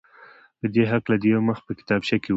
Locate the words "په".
0.59-0.65, 1.67-1.71